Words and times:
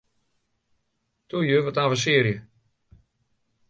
Toe 1.29 1.41
ju, 1.49 1.59
wat 1.63 1.77
avensearje! 1.83 2.35